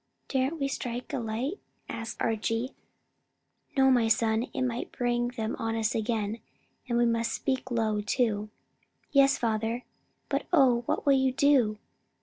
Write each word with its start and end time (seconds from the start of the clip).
"Daren't 0.29 0.59
we 0.59 0.67
strike 0.67 1.13
a 1.13 1.19
light?" 1.19 1.59
asked 1.87 2.19
Archie. 2.19 2.71
"No, 3.77 3.91
my 3.91 4.07
son, 4.07 4.47
it 4.51 4.63
might 4.63 4.91
bring 4.91 5.27
them 5.27 5.55
on 5.59 5.75
us 5.75 5.93
again, 5.93 6.39
and 6.89 6.97
we 6.97 7.05
must 7.05 7.31
speak 7.33 7.69
low 7.69 8.01
too." 8.01 8.49
"Yes, 9.11 9.37
father; 9.37 9.83
but 10.27 10.47
oh 10.51 10.81
what 10.87 11.05
will 11.05 11.13
you 11.13 11.31
do? 11.31 11.77